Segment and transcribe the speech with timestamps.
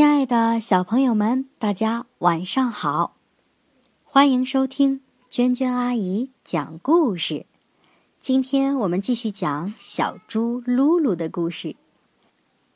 [0.00, 3.18] 亲爱的小朋友们，大家晚上好！
[4.02, 7.44] 欢迎收听娟娟阿姨讲故事。
[8.18, 11.76] 今天我们继续讲小猪噜噜的故事。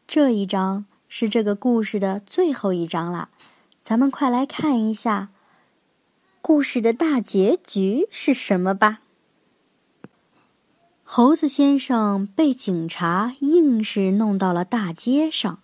[0.07, 3.31] 这一章是这个故事的最后一章了，
[3.81, 5.31] 咱们快来看一下
[6.43, 9.01] 故事的大结局是什么吧。
[11.03, 15.61] 猴子先生被警察硬是弄到了大街上。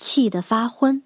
[0.00, 1.02] 气得发昏，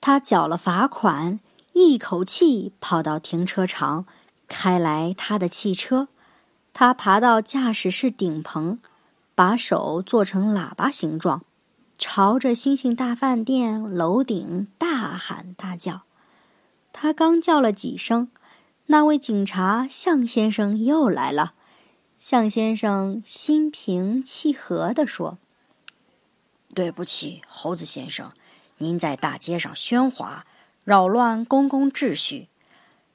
[0.00, 1.38] 他缴了罚款，
[1.74, 4.04] 一口气跑到停车场，
[4.48, 6.08] 开来他的汽车。
[6.72, 8.80] 他爬到驾驶室顶棚，
[9.36, 11.42] 把手做成喇叭形状，
[11.96, 16.02] 朝着星星大饭店楼顶大喊大叫。
[16.92, 18.28] 他刚叫了几声，
[18.86, 21.54] 那位警察向先生又来了。
[22.18, 25.38] 向先生心平气和地说。
[26.74, 28.32] 对不起，猴子先生，
[28.78, 30.46] 您在大街上喧哗，
[30.84, 32.48] 扰乱公共秩序，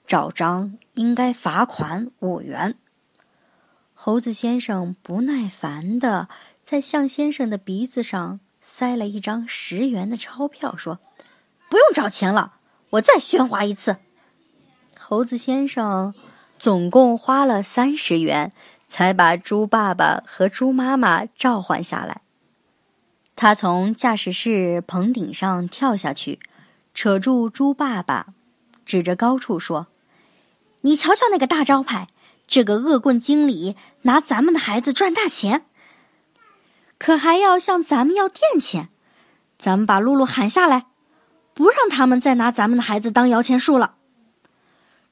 [0.05, 2.75] 照章应该罚款五元。
[3.93, 6.27] 猴子先生不耐烦的
[6.61, 10.99] 在向先生的鼻子上塞了一张十元的钞票，说
[11.69, 12.55] ：“不用找钱了，
[12.91, 13.97] 我再喧哗一次。”
[14.99, 16.13] 猴子先生
[16.59, 18.51] 总共花了三十元，
[18.87, 22.21] 才把猪爸爸和猪妈妈召唤下来。
[23.35, 26.39] 他从驾驶室棚顶上跳下去，
[26.93, 28.27] 扯住猪爸爸，
[28.85, 29.87] 指着高处说
[30.81, 32.07] ：“你瞧瞧那个大招牌，
[32.47, 35.65] 这个恶棍经理拿咱们的孩子赚大钱，
[36.97, 38.87] 可还要向咱们要店钱。
[39.57, 40.85] 咱们把露露喊下来，
[41.53, 43.95] 不让他们再拿咱们的孩子当摇钱树了。”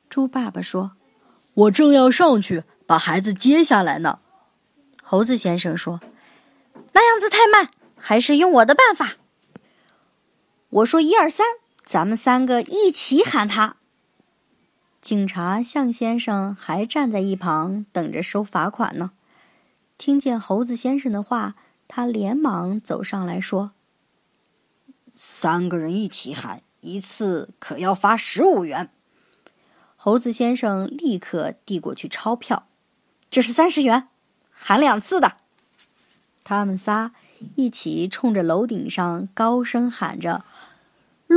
[0.09, 0.91] 猪爸爸说
[1.55, 4.19] ：“我正要上去把孩子接下来呢。”
[5.03, 5.99] 猴子先生说
[6.93, 7.67] ：“那样子太慢。”
[8.05, 9.13] 还是用我的办法。
[10.67, 11.47] 我说一二三，
[11.85, 13.77] 咱们三个一起喊他。
[14.99, 19.11] 警察向先生还站在一旁等着收罚款呢。
[19.97, 21.55] 听见猴子先生的话，
[21.87, 23.71] 他连忙走上来说
[25.09, 28.89] ：“三个人一起喊一次，可要罚十五元。”
[29.95, 32.67] 猴子先生立刻递过去钞票
[33.31, 34.09] ：“这是三十元，
[34.51, 35.37] 喊两次的。”
[36.43, 37.13] 他们仨。
[37.55, 40.43] 一起冲着楼顶上高声喊着
[41.27, 41.35] ：“噜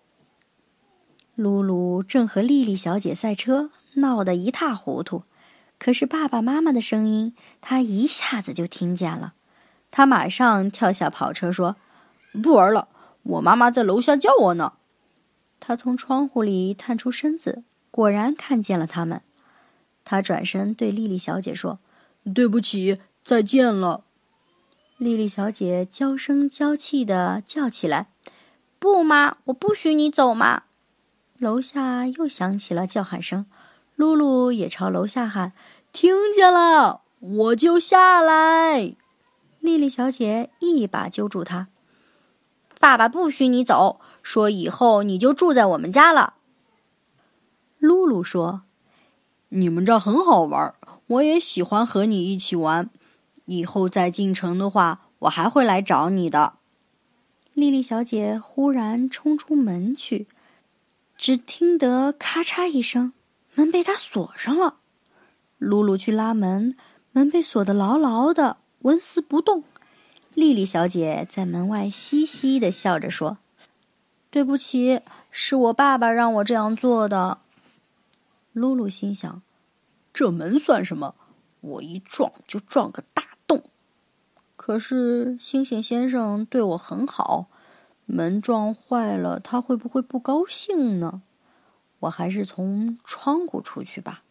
[1.36, 5.22] 噜噜正和丽丽小姐赛车，闹得一塌糊涂。
[5.78, 9.34] 可是爸爸妈妈的声音，他一下子就听见了。
[9.90, 11.76] 他马上跳下跑车，说
[12.42, 12.88] ：“不玩了，
[13.22, 14.74] 我妈妈在楼下叫我呢。”
[15.60, 19.22] 他从窗户里探出身子，果然看见了他们。
[20.04, 21.78] 他转身对丽丽小姐说
[22.34, 22.98] ：“对不起。”
[23.28, 24.04] 再见了，
[24.96, 28.08] 丽丽小姐娇声娇气的叫起来
[28.80, 30.62] ：“不妈，我不许你走嘛！”
[31.38, 33.44] 楼下又响起了叫喊声，
[33.96, 35.52] 露露也朝楼下喊
[35.92, 38.94] ：“听见了，我就下来。”
[39.60, 41.68] 丽丽小姐一把揪住她
[42.80, 46.36] ：“爸爸不许你走，说以后你就住在我们家了。”
[47.76, 48.62] 露露说
[49.50, 50.74] ：“你们这很好玩，
[51.08, 52.88] 我也喜欢和你一起玩。”
[53.48, 56.54] 以后再进城的话，我还会来找你的。
[57.54, 60.26] 丽丽小姐忽然冲出门去，
[61.16, 63.14] 只听得咔嚓一声，
[63.54, 64.76] 门被她锁上了。
[65.56, 66.76] 露露去拉门，
[67.12, 69.64] 门被锁得牢牢的，纹丝不动。
[70.34, 73.38] 丽丽小姐在门外嘻嘻的笑着说
[74.30, 75.00] ：“对不起，
[75.30, 77.38] 是我爸爸让我这样做的。”
[78.52, 79.40] 露露心想
[80.12, 81.14] ：“这门算什么？
[81.62, 83.24] 我一撞就撞个大。”
[84.68, 87.48] 可是星星先生对我很好，
[88.04, 91.22] 门撞坏了，他会不会不高兴呢？
[92.00, 94.24] 我还是从窗户出去吧。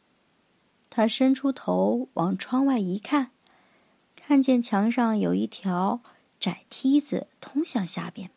[0.91, 3.31] 他伸出头往窗外一看，
[4.15, 6.01] 看见墙上有一条
[6.39, 8.29] 窄梯子通向下边，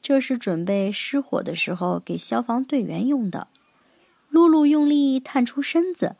[0.00, 3.48] 这是准备失火的时候给消防队员用的。
[4.28, 6.14] 露露用力探出身子，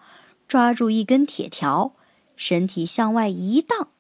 [0.49, 1.95] 抓住一根铁条，
[2.35, 3.91] 身体向外一荡。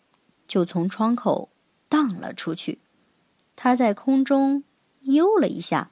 [0.47, 1.49] 就从窗口
[1.89, 2.79] 荡了出去，
[3.55, 4.65] 他在空中
[5.03, 5.91] 悠了一下，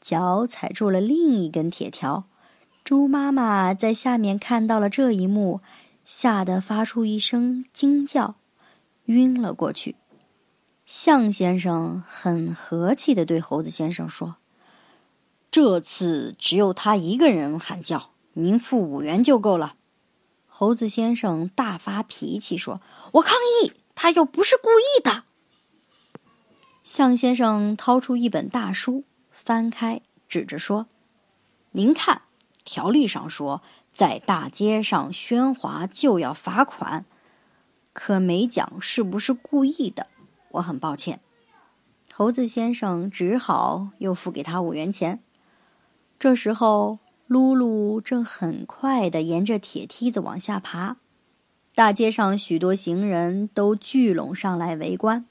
[0.00, 2.24] 脚踩住了另一根铁条。
[2.84, 5.60] 猪妈妈在下面看到了这一幕，
[6.04, 8.36] 吓得发出一声惊叫，
[9.06, 9.96] 晕了过去。
[10.86, 14.36] 象先生很和气的对猴子先生说
[15.52, 19.74] ：“这次只有他一个人喊叫，您付五元就够了。”
[20.48, 22.80] 猴子先生大发脾气说
[23.12, 25.24] ：“我抗议！”他又不是故意的。
[26.84, 29.02] 向先生掏出一本大书，
[29.32, 30.86] 翻开，指着说
[31.72, 32.22] ：“您看，
[32.62, 33.60] 条例上说，
[33.92, 37.06] 在大街上喧哗就要罚款，
[37.92, 40.06] 可没讲是不是故意的。
[40.52, 41.18] 我很抱歉。”
[42.14, 45.20] 猴子先生只好又付给他五元钱。
[46.20, 50.98] 这时候，露露正很快的沿着铁梯子往下爬，
[51.78, 55.24] 大街上许多行人都聚拢上来围观。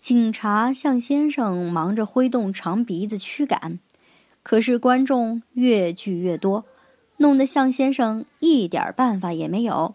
[0.00, 3.78] 警察向先生忙着挥动长鼻子驱赶，
[4.42, 6.64] 可是观众越聚越多，
[7.18, 9.94] 弄得向先生一点办法也没有。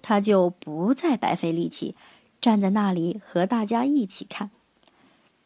[0.00, 1.94] 他就不再白费力气，
[2.40, 4.50] 站在那里和大家一起看。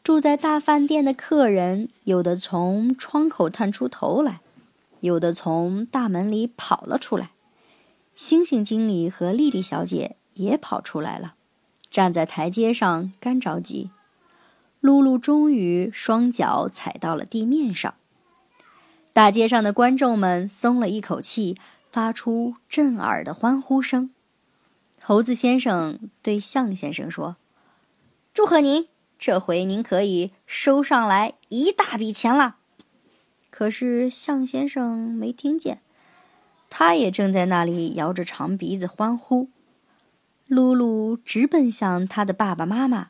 [0.05, 4.39] 住在大饭店的客人，有的从窗口探出头来，
[5.01, 7.31] 有的从大门里跑了出来。
[8.17, 11.35] 星星经理和丽丽小姐也跑出来了。
[11.91, 13.91] 站在台阶上，干着急。
[14.81, 17.95] 露露终于双脚踩到了地面上。
[19.13, 21.57] 大街上的观众们松了一口气，
[21.91, 24.11] 发出震耳的欢呼声。
[25.03, 27.37] 猴子先生对象先生说
[28.33, 32.57] ：“祝贺您，这回您可以收上来一大笔钱了。”
[33.51, 35.81] 可是象先生没听见，
[36.69, 39.49] 他也正在那里摇着长鼻子欢呼。
[40.47, 43.09] 露露直奔向他的爸爸妈妈，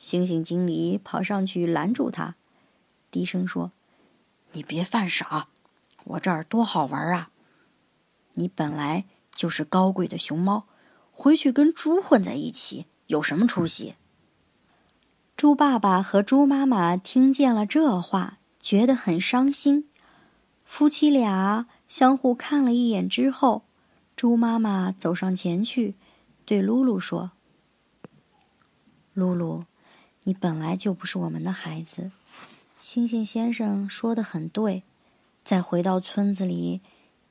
[0.00, 2.36] 猩猩经理跑上去拦住他，
[3.10, 3.72] 低声说
[4.52, 5.48] ：“你别犯傻，
[6.04, 7.28] 我这儿多好玩啊！
[8.34, 10.64] 你本来就是高贵的熊猫，
[11.12, 13.96] 回去跟猪混在一起有什么出息？”
[15.36, 19.90] 猪爸爸和猪妈妈听见了这话，觉得很伤心。
[20.64, 23.62] 夫妻俩相互看了一眼之后，
[24.14, 25.94] 猪妈妈走上前去。
[26.44, 27.32] 对露露说
[29.14, 29.64] ：“露露，
[30.22, 32.12] 你本来就不是我们的孩子。
[32.78, 34.84] 星星先生说的很对，
[35.44, 36.80] 再回到村子里，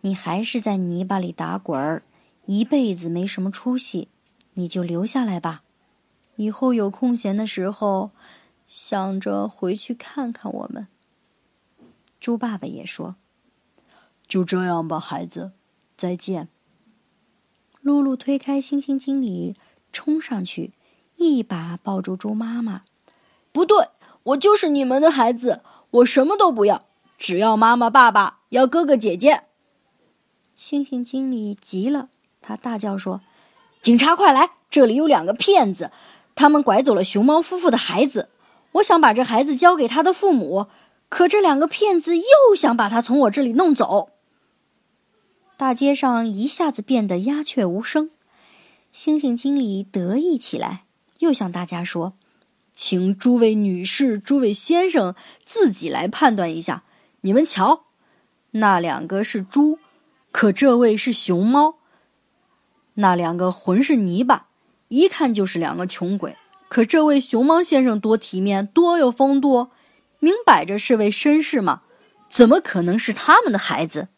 [0.02, 2.04] 你还是在泥巴里打滚儿，
[2.46, 4.10] 一辈子没什么出息。
[4.56, 5.64] 你就留下来吧，
[6.36, 8.12] 以后有空闲的时候，
[8.68, 10.88] 想着回去看看我们。”
[12.20, 13.16] 猪爸爸也说
[14.28, 15.52] ：“就这样吧，孩子，
[15.96, 16.48] 再见。”
[17.82, 19.56] 露露推开星星经理，
[19.92, 20.74] 冲上去，
[21.18, 22.82] 一把抱住猪妈妈。
[23.52, 23.90] 不对，
[24.24, 25.62] 我就是你们的孩子，
[25.92, 26.86] 我什么都不要，
[27.20, 29.44] 只要妈妈、爸爸，要哥哥姐姐。
[30.56, 32.10] 星星经理急了，
[32.42, 33.22] 他大叫说
[33.84, 34.50] ：“警察，快来！
[34.72, 35.92] 这里有两个骗子，
[36.34, 38.30] 他们拐走了熊猫夫妇的孩子。
[38.72, 40.66] 我想把这孩子交给他的父母，
[41.08, 44.10] 可这两个骗子又想把他从我这里弄走。”
[45.58, 48.12] 大街上一下子变得鸦雀无声。
[48.92, 50.84] 星星经理得意起来，
[51.20, 52.14] 又向大家说
[52.74, 55.16] ：“请诸位女士、诸位先生
[55.46, 56.84] 自己来判断一下。
[57.22, 57.86] 你们瞧，
[58.52, 59.80] 那两个是猪，
[60.32, 61.76] 可这位是熊猫。
[62.96, 64.48] 那两个浑是泥巴，
[64.90, 66.36] 一看就是两个穷鬼。
[66.68, 69.70] 可这位熊猫先生多体面，多有风度，
[70.20, 71.84] 明摆着是位绅士嘛，
[72.28, 74.10] 怎么可能是他们的孩子？”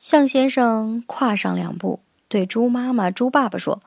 [0.00, 3.82] 向先生跨上两步，对猪妈妈、猪爸爸说：“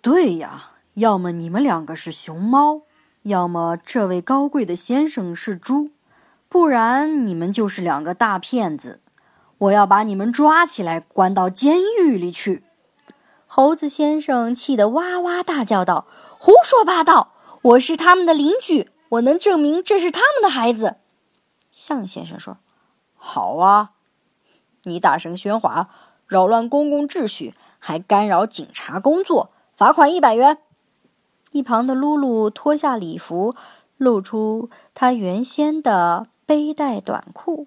[0.00, 2.80] 对呀，要么你们两个是熊猫，
[3.24, 5.90] 要么这位高贵的先生是猪，
[6.48, 9.00] 不然你们就是两个大骗子。
[9.58, 12.64] 我要把你们抓起来，关到监狱里去。”
[13.46, 16.06] 猴子先生气得哇哇大叫道
[16.40, 17.34] ：“胡说八道！
[17.60, 20.96] 我是他们的邻居，我能证明这是他们的孩子。”
[21.70, 22.56] 向先生说
[23.14, 23.92] ：“好啊。”
[24.86, 25.88] 你大声喧哗，
[26.28, 30.58] 扰乱公共秩序，还干扰警察工作，罚款一百元。
[31.50, 33.56] 一旁的露露脱下礼服，
[33.96, 37.66] 露出她原先的背带短裤。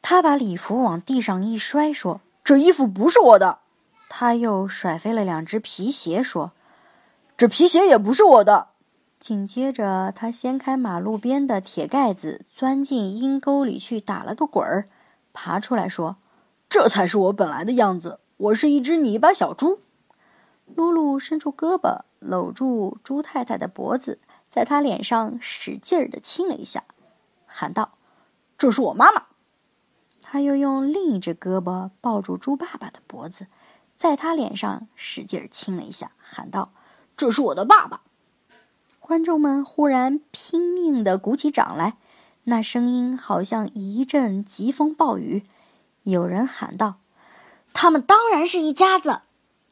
[0.00, 3.58] 她把礼服往地上一摔，说：“这衣服不是我的。”
[4.08, 6.52] 他又甩飞了两只皮鞋，说
[7.36, 8.68] ：“这皮鞋也不是我的。”
[9.18, 14.86] 紧接着，他掀开马路边的铁盖子，钻进阴沟里去打了个滚儿。
[15.34, 16.16] 爬出来说
[16.70, 19.80] ：“这才是我本来的样子，我是一只泥巴小猪。”
[20.74, 26.84] 露露伸出胳膊搂住猪太太的脖子，在她脸上使劲儿的亲了一下，
[27.44, 27.98] 喊道
[28.56, 29.24] ：“这是我妈妈。”
[30.26, 33.46] 他又用另一只胳膊抱住猪爸爸的脖子，
[33.94, 36.72] 在他脸上使劲儿亲了一下，喊道
[37.16, 38.00] ：“这是我的爸爸。”
[38.98, 41.98] 观众们忽然拼命的鼓起掌来。
[42.44, 45.44] 那声音好像一阵疾风暴雨，
[46.02, 46.96] 有人喊道
[47.72, 49.22] ：“他们当然是一家子。”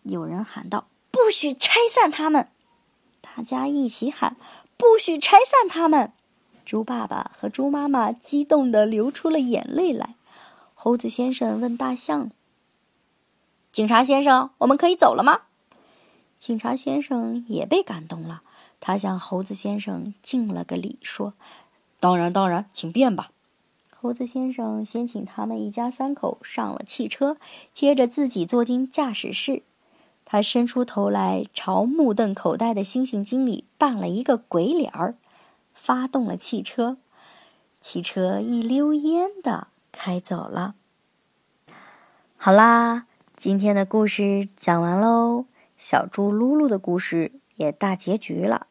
[0.04, 2.48] 有人喊道：“不许拆散他们！”
[3.20, 4.36] 大家一起喊
[4.76, 6.12] ：“不许拆散他们！”
[6.64, 10.14] 猪爸爸和猪妈妈激动的流出了眼泪来。
[10.74, 12.30] 猴子先生问大象
[13.70, 15.42] ：“警察先生，我们可以走了吗？”
[16.38, 18.42] 警察先生也被感动了，
[18.80, 21.34] 他向猴子先生敬了个礼，说
[22.02, 23.30] ：“当然，当然，请便吧。”
[23.96, 27.36] 猴子先生先请他们一家三口上了汽车，
[27.72, 29.62] 接着自己坐进驾驶室。
[30.24, 35.14] 他伸出头来，朝目瞪口呆的猩猩经理扮了一个鬼脸儿，
[35.72, 36.96] 发动了汽车。
[37.80, 40.74] 汽车一溜烟的开走了。
[42.36, 43.06] 好啦，
[43.36, 45.44] 今天的故事讲完喽。
[45.76, 48.66] 小猪噜噜的故事也大结局了，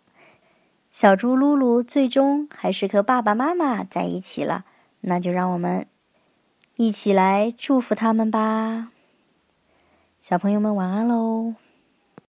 [0.92, 4.66] 小猪噜噜最终还是和爸爸妈妈在一起了，
[5.00, 5.88] 那就让我们
[6.76, 8.90] 一起来祝福他们吧。
[10.22, 11.56] 小朋友们晚安喽。